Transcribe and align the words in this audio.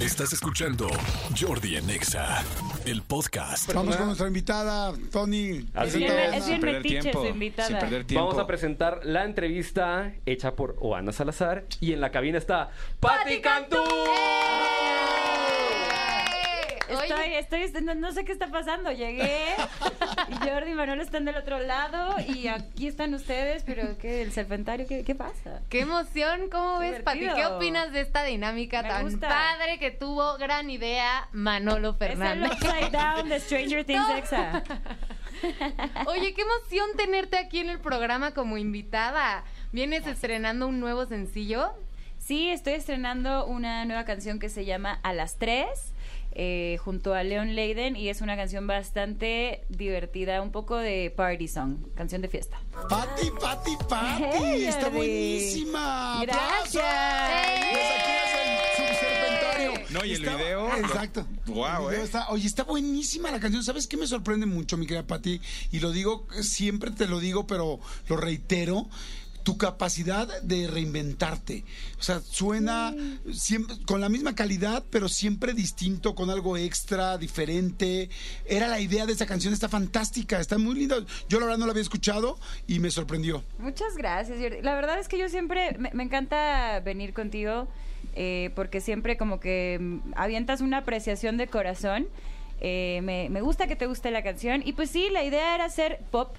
Estás 0.00 0.32
escuchando 0.32 0.88
Jordi 1.38 1.76
en 1.76 1.90
Exa, 1.90 2.42
el 2.86 3.02
podcast. 3.02 3.70
Vamos 3.74 3.96
con 3.96 4.06
nuestra 4.06 4.28
invitada, 4.28 4.94
Tony. 5.12 5.66
Así 5.74 5.98
Presenta 5.98 6.24
es. 6.36 6.46
bien 6.46 6.54
Ana. 6.54 6.60
perder 6.60 6.82
metiche 6.82 7.00
tiempo, 7.00 7.20
su 7.22 7.26
invitada. 7.28 7.68
sin 7.68 7.78
perder 7.78 8.04
tiempo. 8.06 8.26
Vamos 8.26 8.42
a 8.42 8.46
presentar 8.46 9.00
la 9.04 9.24
entrevista 9.24 10.14
hecha 10.24 10.56
por 10.56 10.76
Oana 10.80 11.12
Salazar 11.12 11.66
y 11.80 11.92
en 11.92 12.00
la 12.00 12.10
cabina 12.10 12.38
está 12.38 12.70
Patti 12.98 13.40
Cantú. 13.42 13.76
Estoy, 16.90 17.34
estoy, 17.62 17.82
no, 17.82 17.94
no 17.94 18.12
sé 18.12 18.24
qué 18.24 18.32
está 18.32 18.48
pasando. 18.48 18.90
Llegué 18.92 19.54
y 20.28 20.34
Jordi 20.48 20.72
y 20.72 20.74
Manuel 20.74 21.00
están 21.00 21.24
del 21.24 21.36
otro 21.36 21.58
lado 21.58 22.16
y 22.26 22.48
aquí 22.48 22.86
están 22.88 23.14
ustedes, 23.14 23.62
pero 23.64 23.96
¿qué? 23.98 24.22
¿El 24.22 24.32
serpentario? 24.32 24.86
¿Qué, 24.86 25.04
qué 25.04 25.14
pasa? 25.14 25.60
¡Qué 25.68 25.80
emoción! 25.80 26.50
¿Cómo 26.50 26.78
ves, 26.80 27.02
Pati? 27.02 27.20
¿Qué 27.20 27.46
opinas 27.46 27.92
de 27.92 28.00
esta 28.00 28.24
dinámica 28.24 28.82
Me 28.82 28.88
tan 28.88 29.02
gusta. 29.04 29.28
padre 29.28 29.78
que 29.78 29.90
tuvo 29.90 30.36
gran 30.38 30.70
idea 30.70 31.28
Manolo 31.32 31.90
Es 31.90 31.94
el 31.94 31.98
Fernández? 32.08 32.52
upside 32.52 32.90
down 32.90 33.28
de 33.28 33.40
Stranger 33.40 33.84
Things 33.84 34.08
Exa. 34.16 34.62
Oye, 36.06 36.34
qué 36.34 36.42
emoción 36.42 36.88
tenerte 36.96 37.38
aquí 37.38 37.60
en 37.60 37.70
el 37.70 37.78
programa 37.80 38.32
como 38.32 38.58
invitada. 38.58 39.44
¿Vienes 39.72 40.06
estrenando 40.06 40.66
un 40.66 40.80
nuevo 40.80 41.06
sencillo? 41.06 41.72
Sí, 42.30 42.46
estoy 42.46 42.74
estrenando 42.74 43.44
una 43.44 43.84
nueva 43.86 44.04
canción 44.04 44.38
que 44.38 44.48
se 44.50 44.64
llama 44.64 45.00
A 45.02 45.12
las 45.12 45.36
3. 45.38 45.66
eh, 46.30 46.78
junto 46.84 47.12
a 47.12 47.24
Leon 47.24 47.56
Leiden 47.56 47.96
y 47.96 48.08
es 48.08 48.20
una 48.20 48.36
canción 48.36 48.68
bastante 48.68 49.64
divertida, 49.68 50.40
un 50.40 50.52
poco 50.52 50.76
de 50.76 51.12
party 51.16 51.48
song, 51.48 51.78
canción 51.96 52.22
de 52.22 52.28
fiesta. 52.28 52.56
Pati, 52.88 53.32
Pati, 53.40 53.72
Pati. 53.88 54.22
Hey, 54.38 54.64
Está 54.64 54.82
Jordi. 54.82 54.96
buenísima. 54.96 56.20
¡Aplausos! 56.20 56.72
Gracias. 56.74 57.72
Desde 57.72 57.94
aquí 57.98 58.12
es 58.22 58.32
el 58.38 58.86
subserpentario. 58.86 59.72
No, 59.90 60.04
y 60.04 60.12
el 60.12 60.22
Está- 60.24 60.36
video, 60.36 60.76
Exacto. 60.76 61.26
Video 61.46 61.90
eh. 61.90 62.00
está- 62.04 62.28
oye, 62.28 62.46
está 62.46 62.62
buenísima 62.62 63.32
la 63.32 63.40
canción. 63.40 63.64
¿Sabes 63.64 63.88
qué 63.88 63.96
me 63.96 64.06
sorprende 64.06 64.46
mucho, 64.46 64.76
mi 64.76 64.86
querida 64.86 65.04
Pati? 65.04 65.40
Y 65.72 65.80
lo 65.80 65.90
digo, 65.90 66.28
siempre 66.42 66.92
te 66.92 67.08
lo 67.08 67.18
digo, 67.18 67.48
pero 67.48 67.80
lo 68.06 68.16
reitero. 68.16 68.86
Tu 69.50 69.58
capacidad 69.58 70.28
de 70.42 70.68
reinventarte. 70.68 71.64
O 71.98 72.02
sea, 72.04 72.20
suena 72.20 72.94
siempre 73.32 73.74
con 73.84 74.00
la 74.00 74.08
misma 74.08 74.36
calidad, 74.36 74.84
pero 74.90 75.08
siempre 75.08 75.54
distinto, 75.54 76.14
con 76.14 76.30
algo 76.30 76.56
extra, 76.56 77.18
diferente. 77.18 78.08
Era 78.46 78.68
la 78.68 78.78
idea 78.78 79.06
de 79.06 79.12
esa 79.12 79.26
canción, 79.26 79.52
está 79.52 79.68
fantástica, 79.68 80.38
está 80.38 80.56
muy 80.56 80.76
linda. 80.76 81.04
Yo 81.28 81.40
la 81.40 81.46
verdad 81.46 81.58
no 81.58 81.66
la 81.66 81.72
había 81.72 81.82
escuchado 81.82 82.38
y 82.68 82.78
me 82.78 82.92
sorprendió. 82.92 83.42
Muchas 83.58 83.96
gracias, 83.96 84.38
Jordi. 84.40 84.62
La 84.62 84.76
verdad 84.76 85.00
es 85.00 85.08
que 85.08 85.18
yo 85.18 85.28
siempre, 85.28 85.76
me, 85.80 85.90
me 85.94 86.04
encanta 86.04 86.78
venir 86.78 87.12
contigo 87.12 87.66
eh, 88.14 88.50
porque 88.54 88.80
siempre 88.80 89.16
como 89.16 89.40
que 89.40 89.78
mm, 89.80 90.12
avientas 90.14 90.60
una 90.60 90.78
apreciación 90.78 91.38
de 91.38 91.48
corazón. 91.48 92.06
Eh, 92.60 93.00
me, 93.02 93.28
me 93.30 93.40
gusta 93.40 93.66
que 93.66 93.74
te 93.74 93.86
guste 93.86 94.12
la 94.12 94.22
canción 94.22 94.62
y 94.64 94.74
pues 94.74 94.90
sí, 94.90 95.08
la 95.10 95.24
idea 95.24 95.56
era 95.56 95.64
hacer 95.64 95.98
pop. 96.12 96.36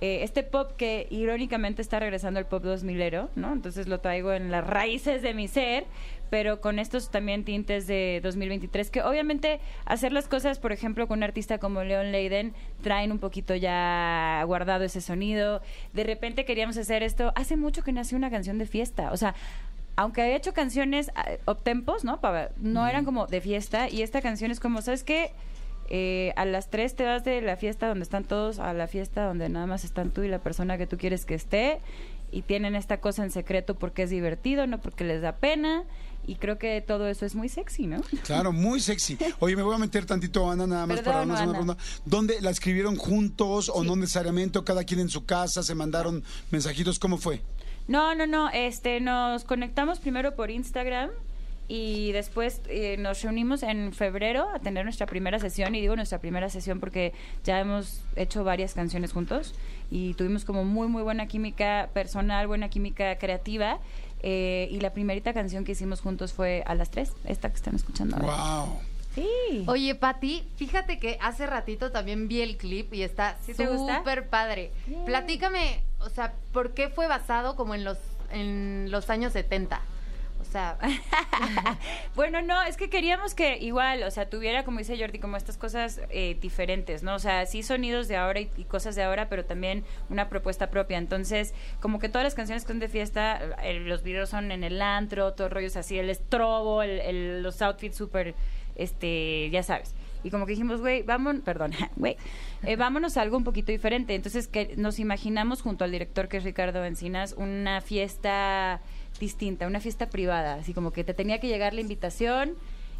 Eh, 0.00 0.22
este 0.22 0.44
pop 0.44 0.72
que 0.76 1.08
irónicamente 1.10 1.82
está 1.82 1.98
regresando 1.98 2.38
al 2.38 2.46
pop 2.46 2.64
2000ero, 2.64 3.30
¿no? 3.34 3.52
Entonces 3.52 3.88
lo 3.88 3.98
traigo 3.98 4.32
en 4.32 4.50
las 4.50 4.64
raíces 4.64 5.22
de 5.22 5.34
mi 5.34 5.48
ser, 5.48 5.86
pero 6.30 6.60
con 6.60 6.78
estos 6.78 7.10
también 7.10 7.44
tintes 7.44 7.88
de 7.88 8.20
2023, 8.22 8.90
que 8.90 9.02
obviamente 9.02 9.58
hacer 9.86 10.12
las 10.12 10.28
cosas, 10.28 10.60
por 10.60 10.70
ejemplo, 10.70 11.08
con 11.08 11.18
un 11.18 11.24
artista 11.24 11.58
como 11.58 11.82
Leon 11.82 12.12
Leiden, 12.12 12.54
traen 12.80 13.10
un 13.10 13.18
poquito 13.18 13.56
ya 13.56 14.40
guardado 14.46 14.84
ese 14.84 15.00
sonido. 15.00 15.62
De 15.92 16.04
repente 16.04 16.44
queríamos 16.44 16.76
hacer 16.76 17.02
esto. 17.02 17.32
Hace 17.34 17.56
mucho 17.56 17.82
que 17.82 17.90
nació 17.90 18.16
una 18.18 18.30
canción 18.30 18.56
de 18.58 18.66
fiesta. 18.66 19.10
O 19.10 19.16
sea, 19.16 19.34
aunque 19.96 20.22
había 20.22 20.36
hecho 20.36 20.54
canciones 20.54 21.10
ah, 21.16 21.26
uptempos, 21.50 22.04
¿no? 22.04 22.20
No 22.58 22.86
eran 22.86 23.04
como 23.04 23.26
de 23.26 23.40
fiesta. 23.40 23.88
Y 23.88 24.02
esta 24.02 24.22
canción 24.22 24.52
es 24.52 24.60
como, 24.60 24.80
¿sabes 24.80 25.02
qué? 25.02 25.32
Eh, 25.90 26.32
a 26.36 26.44
las 26.44 26.68
3 26.68 26.94
te 26.94 27.04
vas 27.04 27.24
de 27.24 27.40
la 27.40 27.56
fiesta 27.56 27.88
donde 27.88 28.02
están 28.02 28.24
todos 28.24 28.58
a 28.58 28.74
la 28.74 28.86
fiesta 28.88 29.24
donde 29.24 29.48
nada 29.48 29.66
más 29.66 29.84
están 29.84 30.10
tú 30.10 30.22
y 30.22 30.28
la 30.28 30.38
persona 30.38 30.76
que 30.76 30.86
tú 30.86 30.98
quieres 30.98 31.24
que 31.24 31.34
esté 31.34 31.80
y 32.30 32.42
tienen 32.42 32.74
esta 32.74 33.00
cosa 33.00 33.24
en 33.24 33.30
secreto 33.30 33.74
porque 33.74 34.02
es 34.02 34.10
divertido, 34.10 34.66
no 34.66 34.80
porque 34.80 35.04
les 35.04 35.22
da 35.22 35.36
pena 35.36 35.84
y 36.26 36.34
creo 36.34 36.58
que 36.58 36.82
todo 36.82 37.08
eso 37.08 37.24
es 37.24 37.34
muy 37.34 37.48
sexy, 37.48 37.86
¿no? 37.86 38.02
Claro, 38.24 38.52
muy 38.52 38.80
sexy. 38.80 39.16
Oye, 39.38 39.56
me 39.56 39.62
voy 39.62 39.74
a 39.74 39.78
meter 39.78 40.04
tantito, 40.04 40.50
Ana, 40.50 40.66
nada 40.66 40.86
más 40.86 41.00
para 41.00 41.20
Perdón, 41.20 41.30
una 41.30 41.50
pregunta. 41.50 41.76
¿Dónde 42.04 42.38
la 42.42 42.50
escribieron 42.50 42.96
juntos 42.96 43.70
o 43.74 43.82
no 43.82 43.96
necesariamente? 43.96 44.58
¿O 44.58 44.64
cada 44.64 44.84
quien 44.84 45.00
en 45.00 45.08
su 45.08 45.24
casa? 45.24 45.62
¿Se 45.62 45.74
mandaron 45.74 46.22
mensajitos? 46.50 46.98
¿Cómo 46.98 47.16
fue? 47.16 47.40
No, 47.86 48.14
no, 48.14 48.26
no, 48.26 48.50
este, 48.50 49.00
nos 49.00 49.44
conectamos 49.44 50.00
primero 50.00 50.36
por 50.36 50.50
Instagram 50.50 51.08
y 51.68 52.12
después 52.12 52.62
eh, 52.66 52.96
nos 52.98 53.22
reunimos 53.22 53.62
en 53.62 53.92
febrero 53.92 54.48
a 54.54 54.58
tener 54.58 54.84
nuestra 54.84 55.06
primera 55.06 55.38
sesión 55.38 55.74
y 55.74 55.80
digo 55.82 55.94
nuestra 55.94 56.18
primera 56.18 56.48
sesión 56.48 56.80
porque 56.80 57.12
ya 57.44 57.60
hemos 57.60 58.02
hecho 58.16 58.42
varias 58.42 58.72
canciones 58.72 59.12
juntos 59.12 59.54
y 59.90 60.14
tuvimos 60.14 60.46
como 60.46 60.64
muy 60.64 60.88
muy 60.88 61.02
buena 61.02 61.28
química 61.28 61.90
personal, 61.92 62.46
buena 62.46 62.70
química 62.70 63.18
creativa 63.18 63.80
eh, 64.22 64.68
y 64.70 64.80
la 64.80 64.92
primerita 64.92 65.32
canción 65.34 65.64
que 65.64 65.72
hicimos 65.72 66.00
juntos 66.00 66.32
fue 66.32 66.64
a 66.66 66.74
las 66.74 66.90
tres, 66.90 67.12
esta 67.24 67.50
que 67.50 67.56
están 67.56 67.74
escuchando 67.74 68.16
ahora. 68.16 68.64
¡Wow! 68.64 68.80
Sí. 69.14 69.64
Oye, 69.66 69.94
Pati, 69.94 70.46
fíjate 70.56 70.98
que 70.98 71.18
hace 71.20 71.46
ratito 71.46 71.90
también 71.90 72.28
vi 72.28 72.40
el 72.40 72.56
clip 72.56 72.92
y 72.94 73.02
está 73.02 73.36
súper 73.42 74.28
padre. 74.28 74.70
Platícame, 75.06 75.82
o 76.00 76.08
sea, 76.08 76.34
¿por 76.52 76.72
qué 76.72 76.88
fue 76.88 77.08
basado 77.08 77.56
como 77.56 77.74
en 77.74 77.84
los, 77.84 77.98
en 78.30 78.90
los 78.90 79.10
años 79.10 79.32
70? 79.32 79.80
O 80.40 80.44
sea, 80.44 80.78
bueno, 82.14 82.40
no, 82.42 82.62
es 82.62 82.76
que 82.76 82.88
queríamos 82.88 83.34
que 83.34 83.58
igual, 83.58 84.02
o 84.02 84.10
sea, 84.10 84.30
tuviera, 84.30 84.64
como 84.64 84.78
dice 84.78 84.98
Jordi, 84.98 85.18
como 85.18 85.36
estas 85.36 85.56
cosas 85.58 86.00
eh, 86.10 86.36
diferentes, 86.40 87.02
¿no? 87.02 87.14
O 87.14 87.18
sea, 87.18 87.44
sí 87.46 87.62
sonidos 87.62 88.08
de 88.08 88.16
ahora 88.16 88.40
y, 88.40 88.46
cosas 88.68 88.94
de 88.94 89.02
ahora, 89.02 89.28
pero 89.28 89.44
también 89.44 89.84
una 90.08 90.28
propuesta 90.28 90.70
propia. 90.70 90.98
Entonces, 90.98 91.54
como 91.80 91.98
que 91.98 92.08
todas 92.08 92.24
las 92.24 92.34
canciones 92.34 92.62
que 92.64 92.68
son 92.68 92.78
de 92.78 92.88
fiesta, 92.88 93.40
eh, 93.62 93.80
los 93.80 94.02
videos 94.02 94.30
son 94.30 94.50
en 94.52 94.64
el 94.64 94.80
antro, 94.80 95.32
todo 95.34 95.48
rollos 95.48 95.76
así, 95.76 95.98
el 95.98 96.08
estrobo, 96.10 96.82
el, 96.82 97.00
el- 97.00 97.42
los 97.42 97.60
outfits 97.62 97.96
súper, 97.96 98.34
este, 98.76 99.50
ya 99.50 99.62
sabes. 99.62 99.94
Y 100.24 100.30
como 100.30 100.46
que 100.46 100.52
dijimos, 100.52 100.80
güey, 100.80 101.02
vamos, 101.02 101.36
perdón, 101.44 101.72
güey, 101.96 102.16
eh, 102.62 102.76
vámonos 102.76 103.16
a 103.16 103.22
algo 103.22 103.36
un 103.36 103.44
poquito 103.44 103.72
diferente. 103.72 104.14
Entonces, 104.14 104.48
que 104.48 104.74
nos 104.76 104.98
imaginamos 104.98 105.62
junto 105.62 105.84
al 105.84 105.92
director, 105.92 106.28
que 106.28 106.38
es 106.38 106.44
Ricardo 106.44 106.84
Encinas, 106.84 107.34
una 107.36 107.80
fiesta 107.80 108.80
distinta, 109.20 109.66
una 109.66 109.80
fiesta 109.80 110.10
privada, 110.10 110.54
así 110.54 110.74
como 110.74 110.92
que 110.92 111.04
te 111.04 111.14
tenía 111.14 111.40
que 111.40 111.48
llegar 111.48 111.74
la 111.74 111.80
invitación 111.80 112.54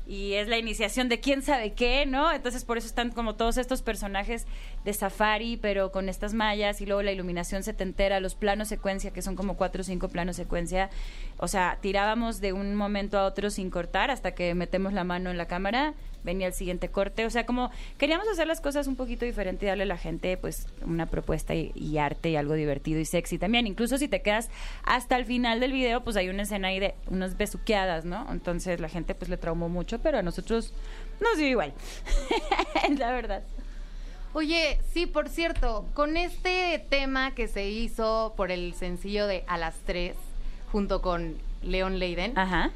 y 0.09 0.33
es 0.35 0.49
la 0.49 0.57
iniciación 0.57 1.11
de 1.11 1.21
quién 1.21 1.43
sabe 1.43 1.75
qué, 1.75 2.07
¿no? 2.07 2.33
Entonces 2.33 2.65
por 2.65 2.79
eso 2.79 2.87
están 2.87 3.11
como 3.11 3.35
todos 3.35 3.59
estos 3.59 3.83
personajes 3.83 4.47
de 4.85 4.95
safari, 4.95 5.59
pero 5.59 5.93
con 5.93 6.09
estas 6.09 6.33
mallas 6.33 6.81
y 6.81 6.87
luego 6.87 7.03
la 7.03 7.13
iluminación 7.13 7.63
setentera, 7.63 8.19
los 8.19 8.35
planos 8.35 8.69
secuencia, 8.69 9.13
que 9.13 9.21
son 9.21 9.37
como 9.37 9.59
cuatro 9.59 9.83
o 9.83 9.85
cinco 9.85 10.09
planos 10.09 10.37
secuencia. 10.37 10.89
O 11.37 11.47
sea, 11.47 11.77
tirábamos 11.83 12.41
de 12.41 12.55
un 12.55 12.75
momento 12.75 13.19
a 13.19 13.27
otro 13.27 13.51
sin 13.51 13.69
cortar 13.71 14.11
hasta 14.11 14.33
que 14.33 14.55
metemos 14.55 14.95
la 14.95 15.05
mano 15.05 15.31
en 15.31 15.37
la 15.37 15.47
cámara, 15.47 15.93
venía 16.25 16.47
el 16.47 16.53
siguiente 16.55 16.89
corte. 16.89 17.27
O 17.27 17.31
sea, 17.31 17.45
como 17.45 17.71
queríamos 17.99 18.27
hacer 18.29 18.47
las 18.47 18.61
cosas 18.63 18.87
un 18.87 18.97
poquito 18.97 19.27
diferente 19.27 19.67
y 19.67 19.69
darle 19.69 19.83
a 19.83 19.87
la 19.87 19.99
gente 19.99 20.37
pues 20.37 20.67
una 20.83 21.07
propuesta 21.07 21.55
y, 21.55 21.73
y 21.75 21.99
arte 21.99 22.31
y 22.31 22.37
algo 22.37 22.55
divertido 22.55 22.99
y 22.99 23.05
sexy 23.05 23.39
también. 23.39 23.67
Incluso 23.67 23.99
si 23.99 24.09
te 24.09 24.23
quedas 24.23 24.49
hasta 24.85 25.17
el 25.17 25.27
final 25.27 25.61
del 25.61 25.73
video, 25.73 26.03
pues 26.03 26.17
hay 26.17 26.29
una 26.29 26.43
escena 26.43 26.69
ahí 26.69 26.81
de 26.81 26.95
unas 27.09 27.37
besuqueadas, 27.37 28.05
¿no? 28.05 28.27
Entonces 28.31 28.81
la 28.81 28.89
gente 28.89 29.15
pues 29.15 29.29
le 29.29 29.37
traumó 29.37 29.69
mucho, 29.69 29.98
pero 30.03 30.19
a 30.19 30.23
nosotros 30.23 30.73
nos 31.21 31.37
dio 31.37 31.49
igual. 31.49 31.73
la 32.99 33.13
verdad. 33.13 33.43
Oye, 34.35 34.79
sí, 34.93 35.07
por 35.07 35.29
cierto, 35.29 35.87
con 35.95 36.17
este 36.17 36.85
tema 36.91 37.35
que 37.35 37.49
se 37.49 37.69
hizo 37.69 38.35
por 38.37 38.51
el 38.51 38.75
sencillo 38.75 39.27
de 39.27 39.45
A 39.47 39.57
las 39.57 39.75
3, 39.87 40.15
junto 40.71 41.01
con 41.01 41.39
Leon 41.63 41.99
Leiden, 41.99 42.39
Ajá. 42.39 42.71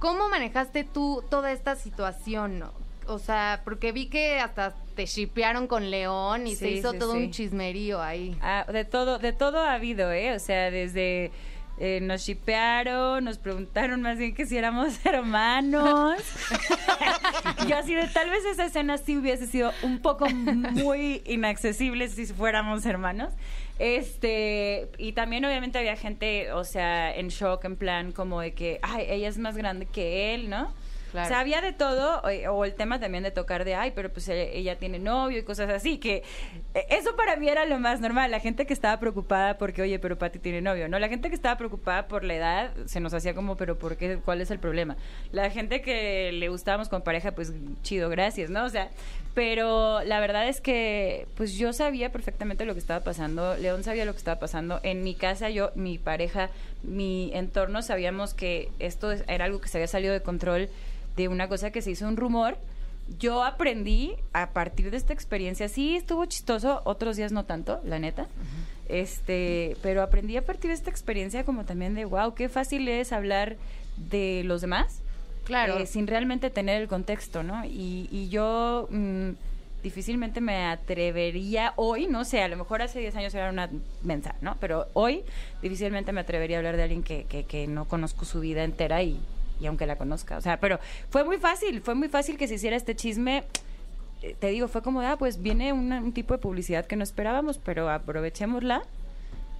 ¿cómo 0.00 0.28
manejaste 0.28 0.84
tú 0.84 1.24
toda 1.30 1.52
esta 1.52 1.76
situación? 1.76 2.64
O 3.06 3.18
sea, 3.18 3.62
porque 3.64 3.92
vi 3.92 4.06
que 4.06 4.38
hasta 4.38 4.74
te 4.94 5.06
shipearon 5.06 5.66
con 5.66 5.90
León 5.90 6.46
y 6.46 6.56
se 6.56 6.70
hizo 6.70 6.92
sí, 6.92 6.98
todo 6.98 7.12
sí. 7.12 7.18
un 7.18 7.30
chismerío 7.30 8.02
ahí. 8.02 8.36
Ah, 8.42 8.66
de 8.70 8.84
todo, 8.84 9.18
de 9.18 9.32
todo 9.32 9.60
ha 9.60 9.74
habido, 9.74 10.12
¿eh? 10.12 10.34
O 10.34 10.38
sea, 10.38 10.70
desde 10.70 11.30
eh, 11.78 12.00
nos 12.02 12.22
shipearon, 12.22 13.24
nos 13.24 13.38
preguntaron 13.38 14.02
más 14.02 14.18
bien 14.18 14.34
que 14.34 14.46
si 14.46 14.56
éramos 14.56 14.98
hermanos. 15.06 16.22
Yo 17.68 17.76
así 17.76 17.94
de 17.94 18.06
tal 18.08 18.30
vez 18.30 18.44
esa 18.44 18.66
escena 18.66 18.98
sí 18.98 19.16
hubiese 19.16 19.46
sido 19.46 19.72
un 19.82 20.00
poco 20.00 20.28
muy 20.28 21.22
inaccesible 21.26 22.08
si 22.08 22.26
fuéramos 22.26 22.84
hermanos. 22.86 23.32
Este, 23.78 24.88
y 24.98 25.12
también 25.12 25.44
obviamente 25.44 25.78
había 25.78 25.96
gente, 25.96 26.52
o 26.52 26.64
sea, 26.64 27.14
en 27.14 27.28
shock, 27.28 27.64
en 27.64 27.76
plan 27.76 28.12
como 28.12 28.40
de 28.40 28.52
que, 28.52 28.78
ay, 28.82 29.06
ella 29.08 29.28
es 29.28 29.38
más 29.38 29.56
grande 29.56 29.86
que 29.86 30.34
él, 30.34 30.50
¿no? 30.50 30.72
Claro. 31.12 31.62
De 31.62 31.72
todo, 31.72 32.28
eh, 32.28 32.48
o 32.48 32.64
el 32.64 32.74
tema 32.74 32.98
también 32.98 33.22
de 33.22 33.30
tocar 33.30 33.64
de, 33.64 33.74
ay, 33.74 33.92
pero 33.94 34.10
pues 34.10 34.28
ella 34.28 34.78
tiene 34.78 34.98
novio 34.98 35.38
y 35.38 35.42
cosas 35.42 35.68
así, 35.68 35.98
que 35.98 36.22
eh, 36.74 36.86
eso 36.88 37.14
para 37.14 37.36
mí 37.36 37.48
era 37.48 37.66
lo 37.66 37.78
más 37.78 38.00
normal. 38.00 38.30
La 38.30 38.40
gente 38.40 38.64
que 38.64 38.72
estaba 38.72 38.98
preocupada 38.98 39.58
porque, 39.58 39.82
oye, 39.82 39.98
pero 39.98 40.16
Pati 40.16 40.38
tiene 40.38 40.62
novio, 40.62 40.88
¿no? 40.88 40.98
La 40.98 41.08
gente 41.08 41.28
que 41.28 41.34
estaba 41.34 41.58
preocupada 41.58 42.08
por 42.08 42.24
la 42.24 42.34
edad 42.34 42.72
se 42.86 43.00
nos 43.00 43.12
hacía 43.12 43.34
como, 43.34 43.56
pero 43.56 43.78
¿por 43.78 43.96
qué? 43.96 44.18
¿Cuál 44.24 44.40
es 44.40 44.50
el 44.50 44.58
problema? 44.58 44.96
La 45.30 45.50
gente 45.50 45.82
que 45.82 46.32
le 46.32 46.48
gustábamos 46.48 46.88
con 46.88 47.02
pareja, 47.02 47.32
pues 47.32 47.52
chido, 47.82 48.08
gracias, 48.08 48.48
¿no? 48.48 48.64
O 48.64 48.70
sea, 48.70 48.88
pero 49.34 50.02
la 50.04 50.20
verdad 50.20 50.48
es 50.48 50.60
que, 50.60 51.26
pues 51.36 51.54
yo 51.54 51.74
sabía 51.74 52.10
perfectamente 52.10 52.64
lo 52.64 52.72
que 52.72 52.80
estaba 52.80 53.04
pasando, 53.04 53.56
León 53.56 53.84
sabía 53.84 54.06
lo 54.06 54.12
que 54.12 54.18
estaba 54.18 54.40
pasando. 54.40 54.80
En 54.82 55.02
mi 55.02 55.14
casa, 55.14 55.50
yo, 55.50 55.70
mi 55.74 55.98
pareja, 55.98 56.48
mi 56.82 57.30
entorno, 57.34 57.82
sabíamos 57.82 58.32
que 58.32 58.70
esto 58.78 59.12
era 59.12 59.44
algo 59.44 59.60
que 59.60 59.68
se 59.68 59.78
había 59.78 59.88
salido 59.88 60.14
de 60.14 60.22
control 60.22 60.70
de 61.16 61.28
una 61.28 61.48
cosa 61.48 61.70
que 61.70 61.82
se 61.82 61.90
hizo 61.90 62.06
un 62.06 62.16
rumor. 62.16 62.58
Yo 63.18 63.44
aprendí 63.44 64.14
a 64.32 64.50
partir 64.50 64.90
de 64.90 64.96
esta 64.96 65.12
experiencia, 65.12 65.68
sí 65.68 65.96
estuvo 65.96 66.24
chistoso, 66.26 66.82
otros 66.84 67.16
días 67.16 67.32
no 67.32 67.44
tanto, 67.44 67.80
la 67.84 67.98
neta. 67.98 68.28
Este, 68.88 69.76
pero 69.82 70.02
aprendí 70.02 70.36
a 70.36 70.44
partir 70.44 70.68
de 70.68 70.74
esta 70.74 70.90
experiencia 70.90 71.44
como 71.44 71.64
también 71.64 71.94
de 71.94 72.04
wow, 72.04 72.34
qué 72.34 72.48
fácil 72.48 72.88
es 72.88 73.12
hablar 73.12 73.56
de 73.96 74.42
los 74.44 74.60
demás. 74.60 75.00
Claro. 75.44 75.78
eh, 75.78 75.86
sin 75.86 76.06
realmente 76.06 76.50
tener 76.50 76.80
el 76.80 76.86
contexto, 76.86 77.42
¿no? 77.42 77.64
Y, 77.64 78.08
y 78.12 78.28
yo 78.28 78.86
mm, 78.90 79.30
difícilmente 79.82 80.40
me 80.40 80.66
atrevería 80.66 81.72
hoy, 81.76 82.06
no 82.06 82.24
sé, 82.24 82.42
a 82.42 82.48
lo 82.48 82.56
mejor 82.56 82.80
hace 82.82 83.00
10 83.00 83.16
años 83.16 83.34
era 83.34 83.50
una 83.50 83.68
mensa, 84.02 84.36
¿no? 84.40 84.56
Pero 84.60 84.86
hoy 84.92 85.24
difícilmente 85.60 86.12
me 86.12 86.20
atrevería 86.20 86.56
a 86.56 86.60
hablar 86.60 86.76
de 86.76 86.84
alguien 86.84 87.02
que, 87.02 87.24
que, 87.24 87.44
que 87.44 87.66
no 87.66 87.86
conozco 87.86 88.24
su 88.24 88.38
vida 88.40 88.62
entera 88.62 89.02
y, 89.02 89.20
y 89.62 89.66
aunque 89.66 89.86
la 89.86 89.96
conozca. 89.96 90.36
O 90.36 90.40
sea, 90.40 90.58
pero 90.60 90.78
fue 91.10 91.24
muy 91.24 91.38
fácil, 91.38 91.80
fue 91.80 91.94
muy 91.94 92.08
fácil 92.08 92.36
que 92.36 92.48
se 92.48 92.54
hiciera 92.56 92.76
este 92.76 92.94
chisme. 92.96 93.44
Eh, 94.22 94.36
Te 94.38 94.48
digo, 94.48 94.68
fue 94.68 94.82
como, 94.82 95.00
ah, 95.00 95.16
pues 95.18 95.40
viene 95.40 95.72
una- 95.72 96.00
un 96.00 96.12
tipo 96.12 96.34
de 96.34 96.38
publicidad 96.38 96.86
que 96.86 96.96
no 96.96 97.02
esperábamos, 97.04 97.58
pero 97.58 97.88
aprovechémosla. 97.88 98.82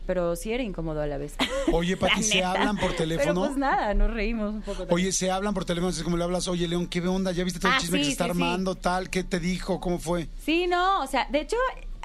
Pero 0.04 0.34
sí 0.34 0.52
era 0.52 0.64
incómodo 0.64 1.00
a 1.00 1.06
la 1.06 1.16
vez. 1.16 1.36
Oye, 1.72 1.96
Pati, 1.96 2.24
¿se 2.24 2.42
hablan 2.42 2.76
por 2.76 2.92
teléfono? 2.94 3.34
Pero 3.34 3.46
pues 3.46 3.56
nada, 3.56 3.94
nos 3.94 4.10
reímos 4.12 4.52
un 4.52 4.60
poco. 4.62 4.78
también. 4.78 4.94
Oye, 4.94 5.12
se 5.12 5.30
hablan 5.30 5.54
por 5.54 5.64
teléfono, 5.64 5.90
es 5.90 6.02
como 6.02 6.16
le 6.16 6.24
hablas, 6.24 6.48
oye, 6.48 6.66
León, 6.66 6.88
¿qué 6.88 7.00
onda? 7.06 7.30
¿Ya 7.30 7.44
viste 7.44 7.60
todo 7.60 7.70
el 7.70 7.76
Ah, 7.76 7.80
chisme 7.80 7.98
que 7.98 8.04
se 8.06 8.10
está 8.10 8.24
sí, 8.24 8.30
sí. 8.32 8.42
armando, 8.42 8.74
tal? 8.74 9.10
¿Qué 9.10 9.22
te 9.22 9.38
dijo? 9.38 9.80
¿Cómo 9.80 10.00
fue? 10.00 10.26
Sí, 10.44 10.66
no, 10.66 11.02
o 11.02 11.06
sea, 11.06 11.28
de 11.30 11.40
hecho, 11.40 11.56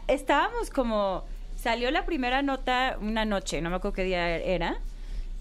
estábamos 0.08 0.70
como. 0.70 1.26
Salió 1.56 1.90
la 1.90 2.06
primera 2.06 2.44
nota 2.44 2.98
una 3.02 3.26
noche, 3.26 3.62
no 3.62 3.72
me 3.72 3.78
acuerdo 3.78 3.96
qué 3.96 4.04
día 4.04 4.30
era. 4.38 4.78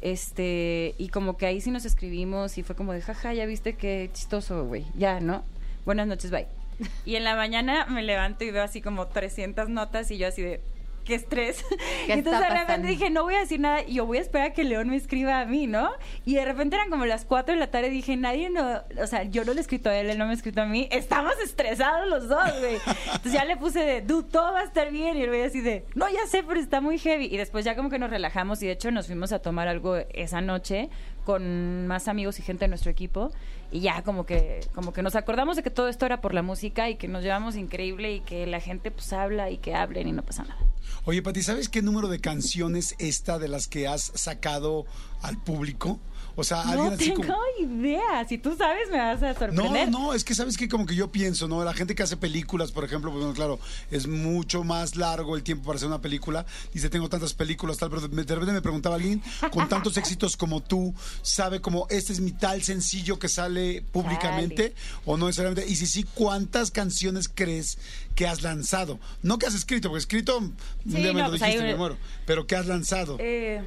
Este, 0.01 0.95
y 0.99 1.09
como 1.09 1.37
que 1.37 1.47
ahí 1.47 1.61
sí 1.61 1.71
nos 1.71 1.85
escribimos 1.85 2.59
y 2.59 2.63
fue 2.63 2.77
como 2.77 2.93
de 2.93 3.01
jaja, 3.01 3.33
ya 3.35 3.47
viste 3.47 3.75
qué 3.75 4.11
chistoso, 4.13 4.65
güey. 4.65 4.85
Ya, 4.95 5.21
¿no? 5.21 5.45
Buenas 5.85 6.07
noches, 6.07 6.31
bye. 6.31 6.47
Y 7.07 7.17
en 7.17 7.25
la 7.25 7.37
mañana 7.37 7.87
me 7.87 8.03
levanto 8.03 8.45
y 8.45 8.51
veo 8.51 8.63
así 8.63 8.83
como 8.83 9.07
300 9.07 9.69
notas 9.69 10.11
y 10.11 10.19
yo 10.19 10.29
así 10.29 10.43
de. 10.43 10.61
Qué 11.07 11.15
estrés. 11.15 11.65
¿Qué 11.69 11.77
Y 12.09 12.13
Entonces 12.13 12.41
de 12.41 12.49
repente 12.49 12.67
pasando? 12.67 12.89
dije, 12.89 13.11
no 13.11 13.23
voy 13.23 13.37
a 13.37 13.41
decir 13.41 13.61
nada 13.61 13.83
y 13.87 13.95
yo 13.95 14.07
voy 14.07 14.19
a 14.19 14.21
esperar 14.21 14.49
a 14.49 14.53
que 14.53 14.65
León 14.65 14.89
me 14.89 14.97
escriba 14.97 15.41
a 15.41 15.47
mí, 15.47 15.67
¿no? 15.67 15.91
Y 16.25 16.35
de 16.35 16.45
repente 16.45 16.77
eran 16.77 16.91
como 16.91 17.07
las 17.07 17.25
4 17.25 17.55
de 17.55 17.61
la 17.61 17.71
tarde 17.71 17.89
y 17.89 17.91
dije, 17.93 18.17
nadie 18.17 18.51
no, 18.51 18.83
o 19.01 19.07
sea, 19.07 19.23
yo 19.23 19.45
no 19.45 19.53
le 19.53 19.61
he 19.61 19.63
escrito 19.63 19.89
a 19.89 19.97
él, 19.97 20.11
él 20.11 20.19
no 20.19 20.25
me 20.25 20.33
ha 20.33 20.35
escrito 20.35 20.63
a 20.63 20.67
mí. 20.67 20.89
Estamos 20.91 21.35
estresados 21.43 22.09
los 22.09 22.29
dos, 22.29 22.59
güey. 22.59 22.79
Entonces 23.07 23.33
ya 23.33 23.45
le 23.45 23.57
puse 23.57 23.81
de, 23.81 24.03
dude, 24.03 24.29
todo 24.29 24.53
va 24.53 24.61
a 24.61 24.65
estar 24.65 24.91
bien. 24.91 25.17
Y 25.17 25.23
el 25.23 25.29
güey 25.29 25.43
así 25.43 25.61
de, 25.61 25.85
no, 25.95 26.09
ya 26.09 26.27
sé, 26.27 26.43
pero 26.43 26.59
está 26.59 26.81
muy 26.81 26.99
heavy. 26.99 27.27
Y 27.27 27.37
después 27.37 27.65
ya 27.65 27.77
como 27.77 27.89
que 27.89 27.99
nos 27.99 28.11
relajamos 28.11 28.63
y 28.63 28.67
de 28.67 28.73
hecho 28.73 28.91
nos 28.91 29.07
fuimos 29.07 29.33
a 29.33 29.39
tomar 29.39 29.69
algo 29.69 29.97
esa 29.97 30.41
noche 30.41 30.91
con 31.27 31.89
más 31.89 32.07
amigos 32.07 32.39
y 32.39 32.43
gente 32.43 32.65
de 32.65 32.69
nuestro 32.69 32.91
equipo. 32.91 33.33
Y 33.73 33.81
ya 33.81 34.03
como 34.03 34.25
que, 34.25 34.61
como 34.75 34.93
que 34.93 35.03
nos 35.03 35.17
acordamos 35.17 35.57
de 35.57 35.65
que 35.65 35.71
todo 35.71 35.89
esto 35.89 36.07
era 36.07 36.21
por 36.21 36.33
la 36.33 36.43
música 36.43 36.89
y 36.89 36.95
que 36.95 37.09
nos 37.09 37.25
llevamos 37.25 37.57
increíble 37.57 38.15
y 38.15 38.21
que 38.21 38.47
la 38.47 38.61
gente 38.61 38.93
pues 38.93 39.13
habla 39.13 39.51
y 39.51 39.59
que 39.59 39.75
hablen 39.75 40.07
y 40.07 40.13
no 40.13 40.23
pasa 40.23 40.45
nada. 40.45 40.61
Oye, 41.05 41.21
Pati, 41.23 41.43
¿sabes 41.43 41.69
qué 41.69 41.83
número 41.83 42.07
de 42.09 42.21
canciones 42.21 42.95
esta 42.99 43.41
de 43.41 43.49
las 43.49 43.67
que 43.67 43.89
has 43.89 44.13
sacado 44.15 44.87
al 45.21 45.37
público? 45.43 45.99
O 46.39 46.45
sea, 46.45 46.61
alguien 46.61 46.89
No 46.89 46.93
así 46.95 47.05
tengo 47.11 47.23
como... 47.23 47.39
idea. 47.59 48.27
Si 48.29 48.37
tú 48.37 48.55
sabes, 48.57 48.91
me 48.91 48.99
vas 48.99 49.23
a 49.23 49.33
No, 49.33 49.39
sorprender. 49.39 49.91
no, 49.91 50.13
es 50.13 50.23
que 50.23 50.35
sabes 50.35 50.57
que 50.59 50.69
como 50.69 50.85
que 50.85 50.95
yo 50.95 51.11
pienso, 51.11 51.49
¿no? 51.49 51.65
La 51.65 51.73
gente 51.73 51.95
que 51.95 52.03
hace 52.03 52.17
películas, 52.19 52.73
por 52.73 52.85
ejemplo, 52.85 53.11
pues 53.11 53.21
bueno, 53.23 53.35
claro, 53.35 53.59
es 53.91 54.07
mucho 54.07 54.63
más 54.63 54.97
largo 54.97 55.35
el 55.37 55.43
tiempo 55.43 55.65
para 55.65 55.77
hacer 55.77 55.89
una 55.89 56.03
película. 56.03 56.45
Dice, 56.75 56.91
tengo 56.91 57.09
tantas 57.09 57.33
películas, 57.33 57.79
tal, 57.79 57.89
pero 57.89 58.03
de 58.07 58.09
repente 58.35 58.53
me 58.53 58.61
preguntaba 58.61 58.97
alguien 58.97 59.23
con 59.51 59.67
tantos 59.71 59.97
éxitos 59.97 60.37
como 60.37 60.63
tú, 60.63 60.95
¿sabe 61.23 61.61
como 61.63 61.87
este 61.89 62.13
es 62.13 62.21
mi 62.21 62.33
tal 62.33 62.63
sencillo 62.63 63.19
que 63.19 63.29
sale 63.29 63.83
públicamente 63.93 64.75
o 65.07 65.17
no 65.17 65.27
necesariamente? 65.29 65.67
Y 65.71 65.77
si 65.77 65.87
sí, 65.87 66.05
¿cuántas 66.15 66.71
canciones 66.71 67.31
crees 67.35 67.79
que 68.15 68.27
has 68.27 68.43
lanzado? 68.43 68.99
No 69.23 69.39
que 69.39 69.47
has 69.47 69.55
escrito, 69.55 69.89
porque 69.89 70.01
escrito, 70.01 70.37
un 70.37 70.55
Sí, 70.85 70.97
día 70.97 71.15
me 71.15 71.21
no, 71.21 71.25
lo 71.25 71.31
pues 71.31 71.41
dijiste, 71.41 71.63
ahí- 71.65 71.71
me 71.73 71.77
muero, 71.77 71.97
pero 72.27 72.47
que 72.47 72.57
has 72.57 72.67
lanzado. 72.67 73.17
Eh, 73.21 73.63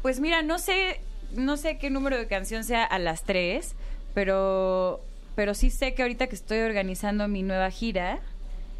pues 0.00 0.20
mira, 0.20 0.42
no 0.42 0.58
sé, 0.58 1.00
no 1.36 1.56
sé 1.56 1.78
qué 1.78 1.90
número 1.90 2.16
de 2.18 2.26
canción 2.26 2.64
sea 2.64 2.84
a 2.84 2.98
las 2.98 3.24
tres, 3.24 3.74
pero, 4.14 5.00
pero 5.34 5.54
sí 5.54 5.70
sé 5.70 5.94
que 5.94 6.02
ahorita 6.02 6.26
que 6.26 6.34
estoy 6.34 6.58
organizando 6.60 7.28
mi 7.28 7.42
nueva 7.42 7.70
gira, 7.70 8.20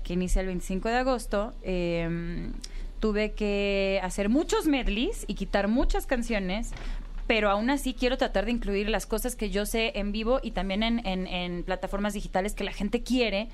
que 0.05 0.15
inicia 0.15 0.41
el 0.41 0.47
25 0.47 0.89
de 0.89 0.95
agosto, 0.97 1.53
eh, 1.63 2.51
tuve 3.01 3.33
que 3.33 4.01
hacer 4.03 4.29
muchos 4.29 4.67
medleys 4.67 5.25
y 5.27 5.35
quitar 5.35 5.69
muchas 5.69 6.07
canciones. 6.07 6.71
Pero 7.27 7.51
aún 7.51 7.71
así 7.71 7.93
quiero 7.93 8.17
tratar 8.17 8.45
de 8.45 8.53
incluir 8.53 8.89
las 8.89 9.05
cosas 9.05 9.35
que 9.35 9.51
yo 9.51 9.67
sé 9.67 9.91
en 9.97 10.13
vivo 10.13 10.39
y 10.45 10.53
también 10.53 10.85
en, 10.85 11.05
en- 11.05 11.27
en 11.27 11.65
plataformas 11.65 12.15
digitales 12.15 12.55
que 12.55 12.63
la 12.63 12.73
gente 12.73 13.03
quiere. 13.03 13.49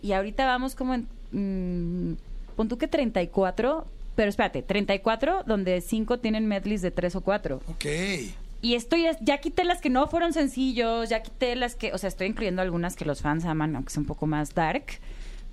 Y 0.00 0.12
ahorita 0.12 0.46
vamos 0.46 0.74
como 0.74 0.94
en... 0.94 1.06
mm, 1.32 2.16
pon 2.56 2.68
tú 2.68 2.78
que 2.78 2.88
34, 2.88 3.86
pero 4.14 4.28
espérate, 4.28 4.62
34 4.62 5.44
donde 5.46 5.80
5 5.80 6.18
tienen 6.18 6.46
medleys 6.46 6.82
de 6.82 6.90
3 6.90 7.16
o 7.16 7.20
4. 7.20 7.60
Ok. 7.68 7.86
Y 8.62 8.74
estoy, 8.74 9.06
ya 9.22 9.38
quité 9.38 9.64
las 9.64 9.80
que 9.80 9.88
no 9.88 10.06
fueron 10.08 10.32
sencillos, 10.32 11.08
ya 11.08 11.22
quité 11.22 11.56
las 11.56 11.74
que, 11.74 11.92
o 11.94 11.98
sea, 11.98 12.08
estoy 12.08 12.26
incluyendo 12.26 12.60
algunas 12.60 12.94
que 12.94 13.06
los 13.06 13.22
fans 13.22 13.44
aman, 13.46 13.74
aunque 13.74 13.90
sea 13.90 14.00
un 14.00 14.06
poco 14.06 14.26
más 14.26 14.54
dark. 14.54 14.84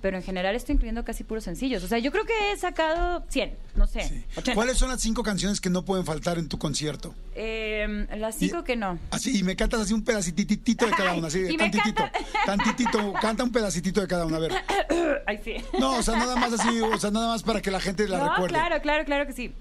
Pero 0.00 0.16
en 0.16 0.22
general 0.22 0.54
estoy 0.54 0.74
incluyendo 0.74 1.04
casi 1.04 1.24
puros 1.24 1.42
sencillos. 1.42 1.82
O 1.82 1.88
sea, 1.88 1.98
yo 1.98 2.12
creo 2.12 2.24
que 2.24 2.52
he 2.52 2.56
sacado 2.56 3.24
100, 3.28 3.56
no 3.74 3.88
sé. 3.88 4.02
Sí. 4.08 4.24
80. 4.36 4.54
¿Cuáles 4.54 4.78
son 4.78 4.90
las 4.90 5.00
cinco 5.00 5.24
canciones 5.24 5.60
que 5.60 5.70
no 5.70 5.84
pueden 5.84 6.06
faltar 6.06 6.38
en 6.38 6.48
tu 6.48 6.56
concierto? 6.56 7.16
Eh, 7.34 8.06
las 8.16 8.36
5 8.36 8.60
Y- 8.60 8.62
que 8.62 8.76
no. 8.76 8.96
Así, 9.10 9.38
y 9.38 9.42
me 9.42 9.56
cantas 9.56 9.80
así 9.80 9.92
un 9.94 10.04
pedacitito 10.04 10.86
de 10.86 10.92
cada 10.92 11.14
una, 11.14 11.26
así, 11.26 11.56
tantitito, 11.56 12.04
canta- 12.04 12.12
tantitito, 12.46 13.12
canta 13.20 13.42
un 13.42 13.50
pedacitito 13.50 14.00
de 14.00 14.06
cada 14.06 14.24
una, 14.24 14.36
a 14.36 14.40
ver. 14.40 14.52
Ay, 15.26 15.40
sí. 15.44 15.56
No, 15.80 15.96
o 15.96 16.02
sea, 16.02 16.16
nada 16.16 16.36
más 16.36 16.52
así, 16.52 16.80
o 16.80 16.96
sea, 16.98 17.10
nada 17.10 17.28
más 17.28 17.42
para 17.42 17.60
que 17.60 17.70
la 17.72 17.80
gente 17.80 18.06
la 18.06 18.18
no, 18.18 18.28
recuerde. 18.30 18.48
claro, 18.54 18.80
claro, 18.80 19.04
claro 19.04 19.26
que 19.26 19.32
sí. 19.32 19.52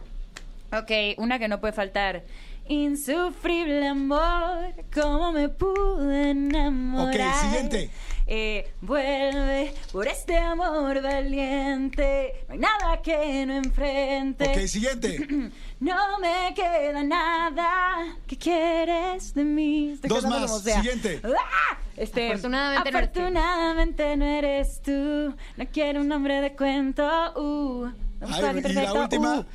Ok, 0.72 0.92
una 1.18 1.40
que 1.40 1.48
no 1.48 1.60
puede 1.60 1.74
faltar. 1.74 2.24
Insufrible 2.70 3.88
amor, 3.88 4.74
cómo 4.94 5.32
me 5.32 5.50
pude 5.50 6.32
enamorar. 6.32 7.16
Ok, 7.16 7.42
siguiente. 7.42 7.90
Eh, 8.30 8.74
vuelve 8.82 9.74
por 9.94 10.06
este 10.08 10.38
amor 10.38 11.02
valiente, 11.02 12.44
no 12.50 12.54
hay 12.56 12.60
nada 12.60 13.02
que 13.02 13.46
no 13.46 13.56
enfrente. 13.56 14.50
Ok, 14.50 14.68
siguiente. 14.68 15.28
No 15.80 16.18
me 16.20 16.56
queda 16.56 17.04
nada. 17.04 18.18
¿Qué 18.26 18.36
quieres 18.36 19.36
de 19.36 19.44
mí? 19.44 19.92
Estoy 19.92 20.10
Dos 20.10 20.24
más, 20.26 20.50
como 20.50 20.60
sea. 20.60 20.82
siguiente. 20.82 21.22
¡Ah! 21.24 21.78
Este, 21.96 22.32
Afortunadamente 22.32 24.18
no 24.18 24.26
eres 24.26 24.82
tú. 24.82 24.90
no 24.92 24.96
eres 24.96 25.36
tú. 25.36 25.36
No 25.56 25.66
quiero 25.72 26.02
un 26.02 26.12
hombre 26.12 26.42
de 26.42 26.56
cuento. 26.56 27.04
Uh, 27.36 27.92
no 28.20 28.28
Ay, 28.28 28.62
la 28.74 28.94
última. 28.94 29.40
uh. 29.42 29.46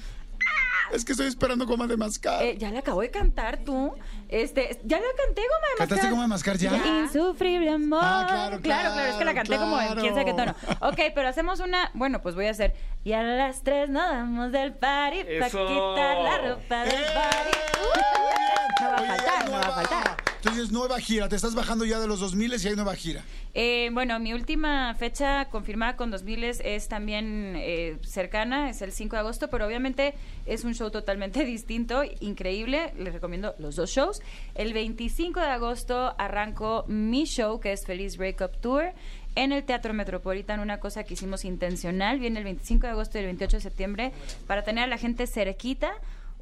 Es 0.92 1.04
que 1.04 1.12
estoy 1.12 1.26
esperando 1.26 1.66
goma 1.66 1.86
de 1.88 1.96
mascar. 1.96 2.42
Eh, 2.42 2.56
ya 2.56 2.70
la 2.70 2.80
acabo 2.80 3.00
de 3.00 3.10
cantar 3.10 3.58
tú. 3.64 3.92
Este, 4.32 4.80
ya 4.84 4.96
la 4.96 5.04
canté 5.14 5.42
goma 5.42 5.66
de 5.66 5.78
mascar. 5.78 5.88
¿Cantaste 5.88 6.08
Goma 6.10 6.22
de 6.22 6.28
mascar 6.28 6.56
ya? 6.56 7.00
Insufrible 7.02 7.68
amor. 7.70 8.00
Ah, 8.02 8.24
claro, 8.26 8.60
claro, 8.62 9.00
Es 9.00 9.14
que 9.16 9.24
la 9.26 9.34
canté 9.34 9.56
como 9.58 9.78
en 9.78 9.86
claro. 9.88 10.00
quién 10.00 10.14
sabe 10.14 10.24
qué 10.24 10.32
tono. 10.32 10.54
Ok, 10.80 10.98
pero 11.14 11.28
hacemos 11.28 11.60
una. 11.60 11.90
Bueno, 11.92 12.22
pues 12.22 12.34
voy 12.34 12.46
a 12.46 12.50
hacer. 12.52 12.74
Y 13.04 13.12
a 13.12 13.22
las 13.22 13.62
tres 13.62 13.90
nos 13.90 14.08
damos 14.08 14.50
del 14.50 14.72
party 14.72 15.24
para 15.38 15.50
quitar 15.50 16.18
la 16.18 16.38
ropa 16.38 16.84
del 16.84 16.94
¡Eh! 16.94 17.06
party. 17.14 17.58
Bien. 17.92 18.80
No 18.80 18.88
va 18.90 18.96
a 18.96 19.02
faltar, 19.16 19.44
no 19.50 19.52
va 19.52 19.60
a 19.60 19.72
faltar. 19.72 20.21
Entonces, 20.44 20.72
nueva 20.72 20.98
gira. 20.98 21.28
Te 21.28 21.36
estás 21.36 21.54
bajando 21.54 21.84
ya 21.84 22.00
de 22.00 22.08
los 22.08 22.18
2000 22.18 22.54
y 22.64 22.68
hay 22.68 22.74
nueva 22.74 22.96
gira. 22.96 23.22
Eh, 23.54 23.90
bueno, 23.92 24.18
mi 24.18 24.32
última 24.32 24.92
fecha 24.96 25.44
confirmada 25.50 25.94
con 25.94 26.10
2000 26.10 26.42
es 26.42 26.88
también 26.88 27.54
eh, 27.54 27.98
cercana, 28.02 28.68
es 28.68 28.82
el 28.82 28.90
5 28.90 29.14
de 29.14 29.20
agosto, 29.20 29.50
pero 29.50 29.66
obviamente 29.66 30.14
es 30.44 30.64
un 30.64 30.74
show 30.74 30.90
totalmente 30.90 31.44
distinto, 31.44 32.02
increíble. 32.18 32.92
Les 32.98 33.14
recomiendo 33.14 33.54
los 33.60 33.76
dos 33.76 33.90
shows. 33.90 34.20
El 34.56 34.72
25 34.72 35.38
de 35.38 35.46
agosto 35.46 36.12
arranco 36.18 36.86
mi 36.88 37.24
show, 37.24 37.60
que 37.60 37.70
es 37.70 37.86
Feliz 37.86 38.16
Breakup 38.16 38.56
Tour. 38.60 38.94
En 39.36 39.52
el 39.52 39.62
Teatro 39.62 39.94
Metropolitan, 39.94 40.58
una 40.58 40.80
cosa 40.80 41.04
que 41.04 41.14
hicimos 41.14 41.44
intencional, 41.44 42.18
viene 42.18 42.40
el 42.40 42.44
25 42.44 42.88
de 42.88 42.90
agosto 42.90 43.16
y 43.16 43.20
el 43.20 43.26
28 43.26 43.58
de 43.58 43.60
septiembre, 43.60 44.12
para 44.48 44.64
tener 44.64 44.82
a 44.82 44.86
la 44.88 44.98
gente 44.98 45.28
cerquita, 45.28 45.92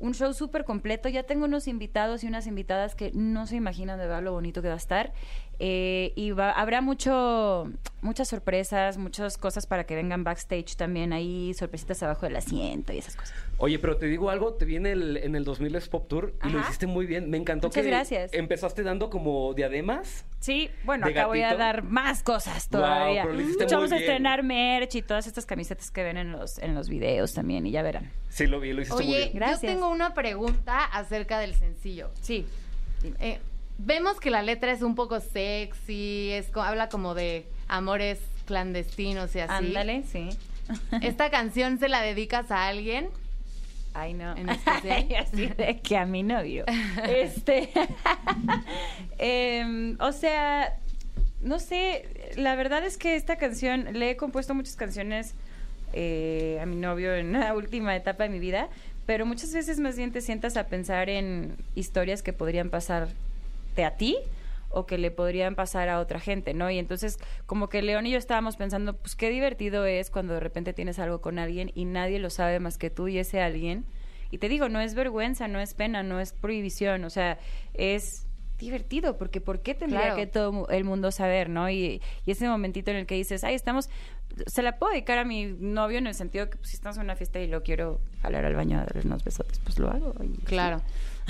un 0.01 0.15
show 0.15 0.33
súper 0.33 0.65
completo. 0.65 1.09
Ya 1.09 1.23
tengo 1.23 1.45
unos 1.45 1.69
invitados 1.69 2.25
y 2.25 2.27
unas 2.27 2.47
invitadas 2.47 2.95
que 2.95 3.11
no 3.15 3.47
se 3.47 3.57
imaginan 3.57 3.99
de 3.99 4.07
verdad 4.07 4.23
lo 4.23 4.33
bonito 4.33 4.63
que 4.63 4.69
va 4.69 4.75
a 4.75 4.79
estar. 4.79 5.13
Eh, 5.63 6.13
y 6.17 6.31
va- 6.31 6.53
habrá 6.53 6.81
mucho, 6.81 7.71
muchas 8.01 8.29
sorpresas, 8.29 8.97
muchas 8.97 9.37
cosas 9.37 9.67
para 9.67 9.85
que 9.85 9.95
vengan 9.95 10.25
backstage 10.25 10.75
también. 10.77 11.13
Ahí 11.13 11.53
sorpresitas 11.55 12.03
abajo 12.03 12.25
del 12.27 12.37
asiento 12.37 12.93
y 12.93 12.99
esas 12.99 13.15
cosas. 13.17 13.35
Oye, 13.59 13.79
pero 13.79 13.99
te 13.99 14.07
digo 14.07 14.31
algo, 14.31 14.55
te 14.55 14.65
vi 14.65 14.77
en 14.77 14.87
el, 14.87 15.19
en 15.19 15.37
el 15.37 15.45
2000 15.45 15.75
es 15.77 15.89
Pop 15.89 16.09
Tour 16.09 16.33
y 16.45 16.49
lo 16.49 16.61
hiciste 16.61 16.87
muy 16.87 17.05
bien. 17.07 17.29
Me 17.29 17.37
encantó 17.37 17.69
Muchas 17.69 17.83
que 17.83 17.91
gracias. 17.91 18.33
empezaste 18.33 18.83
dando 18.83 19.11
como 19.11 19.53
diademas. 19.53 20.25
Sí, 20.41 20.71
bueno, 20.85 21.07
¿De 21.07 21.13
acá 21.13 21.27
voy 21.27 21.43
a 21.43 21.55
dar 21.55 21.83
más 21.83 22.23
cosas 22.23 22.69
todavía. 22.69 23.27
Mucho 23.27 23.77
vamos 23.77 23.93
a 23.93 23.99
estrenar 23.99 24.43
merch 24.43 24.95
y 24.95 25.03
todas 25.03 25.27
estas 25.27 25.45
camisetas 25.45 25.91
que 25.91 26.03
ven 26.03 26.17
en 26.17 26.33
los, 26.33 26.59
en 26.59 26.75
los 26.75 26.89
videos 26.89 27.35
también 27.35 27.67
y 27.67 27.71
ya 27.73 27.83
verán. 27.83 28.11
Sí, 28.31 28.47
lo 28.47 28.59
vi, 28.59 28.73
lo 28.73 28.81
hiciste 28.81 29.05
muy 29.05 29.15
bien. 29.15 29.31
Gracias. 29.35 29.61
yo 29.63 29.69
tengo 29.69 29.91
una 29.91 30.15
pregunta 30.15 30.83
acerca 30.85 31.39
del 31.39 31.55
sencillo. 31.55 32.11
Sí. 32.23 32.47
Eh, 33.19 33.39
vemos 33.77 34.19
que 34.19 34.31
la 34.31 34.43
letra 34.43 34.73
es 34.73 34.81
un 34.81 34.95
poco 34.95 35.21
sexy, 35.21 36.31
es, 36.33 36.49
co- 36.49 36.63
habla 36.63 36.89
como 36.89 37.15
de 37.15 37.47
amores 37.69 38.19
clandestinos 38.47 39.37
y 39.37 39.41
así. 39.41 39.53
Ándale, 39.67 40.05
sí. 40.05 40.31
¿Esta 41.03 41.31
canción 41.31 41.79
se 41.79 41.89
la 41.89 42.01
dedicas 42.01 42.51
a 42.51 42.67
alguien? 42.67 43.11
Ay, 43.95 44.15
no. 44.15 44.37
¿En 44.37 44.49
especial? 44.49 45.07
Así 45.19 45.47
de 45.47 45.81
que 45.81 45.97
a 45.97 46.07
mi 46.07 46.23
novio. 46.23 46.65
este. 47.09 47.71
Em, 49.19 49.97
o 50.01 50.13
sea, 50.13 50.79
no 51.41 51.59
sé. 51.59 52.33
La 52.37 52.55
verdad 52.55 52.85
es 52.85 52.97
que 52.97 53.17
esta 53.17 53.37
canción, 53.37 53.99
le 53.99 54.11
he 54.11 54.17
compuesto 54.17 54.55
muchas 54.55 54.77
canciones 54.77 55.35
eh, 55.93 56.59
a 56.63 56.67
mi 56.67 56.77
novio 56.77 57.15
en 57.15 57.33
la 57.33 57.55
última 57.55 57.95
etapa 57.97 58.23
de 58.23 58.31
mi 58.31 58.39
vida, 58.39 58.69
pero 59.07 59.27
muchas 59.27 59.53
veces 59.53 59.81
más 59.81 59.97
bien 59.97 60.13
te 60.13 60.21
sientas 60.21 60.57
a 60.57 60.69
pensar 60.69 61.11
en 61.11 61.57
historias 61.75 62.23
que 62.23 62.33
podrían 62.33 62.71
pasarte 62.71 63.85
a 63.85 63.97
ti 63.97 64.17
o 64.71 64.87
que 64.87 64.97
le 64.99 65.11
podrían 65.11 65.55
pasar 65.57 65.89
a 65.89 65.99
otra 66.01 66.21
gente, 66.21 66.55
¿no? 66.55 66.71
Y 66.71 66.79
entonces, 66.79 67.19
como 67.47 67.69
que 67.69 67.83
León 67.83 68.07
y 68.07 68.13
yo 68.13 68.19
estábamos 68.19 68.57
pensando, 68.57 68.97
pues 68.97 69.17
qué 69.17 69.29
divertido 69.29 69.85
es 69.85 70.11
cuando 70.11 70.35
de 70.35 70.41
repente 70.41 70.73
tienes 70.73 70.99
algo 70.99 71.21
con 71.21 71.39
alguien 71.39 71.71
y 71.75 71.85
nadie 71.85 72.19
lo 72.21 72.31
sabe 72.31 72.61
más 72.61 72.79
que 72.79 72.89
tú 72.91 73.09
y 73.09 73.19
ese 73.19 73.41
alguien. 73.41 73.85
Y 74.31 74.39
te 74.39 74.49
digo, 74.49 74.69
no 74.69 74.81
es 74.81 74.95
vergüenza, 74.95 75.49
no 75.49 75.59
es 75.61 75.75
pena, 75.75 76.03
no 76.05 76.21
es 76.21 76.33
prohibición, 76.33 77.05
o 77.05 77.11
sea, 77.11 77.39
es 77.75 78.27
divertido, 78.59 79.17
porque 79.17 79.41
¿por 79.41 79.61
qué 79.61 79.75
tendría 79.75 80.01
Claro. 80.03 80.17
que 80.17 80.27
todo 80.27 80.69
el 80.69 80.85
mundo 80.85 81.11
saber, 81.11 81.49
no? 81.49 81.69
Y, 81.71 82.01
y 82.27 82.31
ese 82.31 82.47
momentito 82.49 82.91
en 82.91 82.99
el 82.99 83.07
que 83.07 83.15
dices, 83.15 83.43
ay, 83.43 83.55
estamos, 83.55 83.89
se 84.47 84.63
la 84.63 84.79
puedo 84.79 84.93
dedicar 84.93 85.19
a 85.19 85.25
mi 85.25 85.47
novio 85.47 85.99
en 85.99 86.07
el 86.07 86.15
sentido 86.15 86.49
que 86.51 86.59
pues, 86.59 86.69
si 86.71 86.77
estamos 86.77 86.97
en 86.99 87.05
una 87.05 87.17
fiesta 87.17 87.41
y 87.41 87.47
lo 87.49 87.63
quiero 87.63 88.01
jalar 88.23 88.45
al 88.45 88.55
baño 88.55 88.77
a 88.79 88.85
darle 88.85 89.03
unos 89.07 89.25
besotes, 89.25 89.59
pues 89.61 89.79
lo 89.79 89.91
hago. 89.91 90.15
y- 90.23 90.37
Claro. 90.45 90.83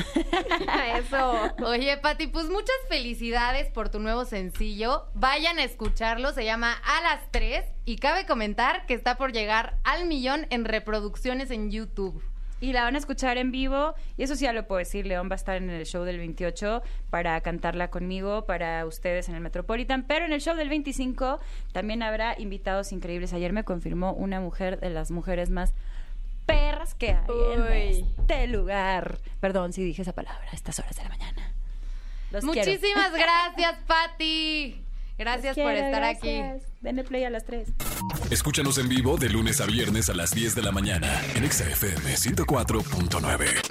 Eso. 0.97 1.55
Oye, 1.65 1.97
Pati, 1.99 2.27
pues 2.27 2.49
muchas 2.49 2.77
felicidades 2.89 3.69
por 3.69 3.89
tu 3.89 3.99
nuevo 3.99 4.25
sencillo. 4.25 5.07
Vayan 5.15 5.59
a 5.59 5.65
escucharlo, 5.65 6.33
se 6.33 6.45
llama 6.45 6.73
A 6.85 7.03
las 7.03 7.31
3 7.31 7.65
y 7.85 7.97
cabe 7.97 8.27
comentar 8.27 8.87
que 8.87 8.95
está 8.95 9.17
por 9.17 9.33
llegar 9.33 9.79
al 9.85 10.07
millón 10.07 10.47
en 10.51 10.65
reproducciones 10.65 11.51
en 11.51 11.71
YouTube. 11.71 12.23
Y 12.63 12.75
la 12.75 12.83
van 12.83 12.95
a 12.95 12.99
escuchar 12.99 13.39
en 13.39 13.51
vivo. 13.53 13.95
Y 14.19 14.23
eso 14.23 14.37
sí 14.37 14.45
ya 14.45 14.53
lo 14.53 14.67
puedo 14.67 14.81
decir. 14.81 15.07
León 15.07 15.29
va 15.31 15.33
a 15.33 15.37
estar 15.37 15.57
en 15.57 15.71
el 15.71 15.87
show 15.87 16.05
del 16.05 16.19
28 16.19 16.83
para 17.09 17.41
cantarla 17.41 17.89
conmigo, 17.89 18.45
para 18.45 18.85
ustedes 18.85 19.31
en 19.31 19.35
el 19.35 19.41
Metropolitan. 19.41 20.05
Pero 20.07 20.27
en 20.27 20.33
el 20.35 20.43
show 20.43 20.55
del 20.55 20.69
25 20.69 21.41
también 21.73 22.03
habrá 22.03 22.39
invitados 22.39 22.93
increíbles. 22.93 23.33
Ayer 23.33 23.55
me 23.55 23.65
confirmó 23.65 24.13
una 24.13 24.41
mujer 24.41 24.79
de 24.79 24.91
las 24.91 25.11
mujeres 25.11 25.49
más 25.49 25.73
que 26.95 27.11
hay 27.11 27.53
en 27.53 27.73
este 27.73 28.47
lugar. 28.47 29.19
Perdón 29.41 29.73
si 29.73 29.83
dije 29.83 30.03
esa 30.03 30.13
palabra 30.13 30.47
a 30.51 30.55
estas 30.55 30.79
horas 30.79 30.97
de 30.97 31.03
la 31.03 31.09
mañana. 31.09 31.53
Los 32.31 32.45
quiero. 32.45 32.71
Muchísimas 32.71 33.13
gracias, 33.15 33.77
Pati. 33.87 34.85
Gracias 35.19 35.55
por 35.55 35.73
estar 35.73 36.01
gracias. 36.01 36.63
Denle 36.81 37.05
play 37.05 37.25
a 37.25 37.31
las 37.31 37.45
3. 37.45 37.69
Escúchanos 38.31 38.79
en 38.79 38.89
vivo 38.89 39.19
de 39.19 39.29
lunes 39.29 39.61
a 39.61 39.67
viernes 39.67 40.09
a 40.09 40.15
las 40.15 40.31
10 40.31 40.55
de 40.55 40.63
la 40.63 40.73
mañana 40.73 41.21
en 41.35 41.45
Exa 41.45 41.69
FM 41.69 42.15
104.9. 42.15 43.70